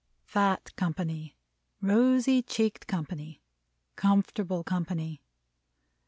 [0.25, 1.37] Fat company,
[1.79, 3.39] rosy cheeked company,
[3.95, 5.21] comfortable company.